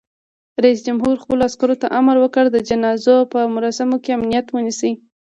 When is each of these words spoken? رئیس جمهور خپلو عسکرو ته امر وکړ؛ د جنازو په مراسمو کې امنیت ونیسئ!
رئیس 0.63 0.79
جمهور 0.87 1.15
خپلو 1.23 1.41
عسکرو 1.49 1.75
ته 1.81 1.87
امر 1.99 2.15
وکړ؛ 2.19 2.45
د 2.51 2.57
جنازو 2.69 3.15
په 3.31 3.39
مراسمو 3.55 3.97
کې 4.03 4.15
امنیت 4.17 4.47
ونیسئ! 4.51 4.91